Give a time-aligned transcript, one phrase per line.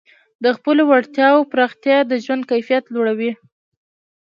[0.43, 3.31] د خپلو وړتیاوو پراختیا د ژوند کیفیت لوړوي.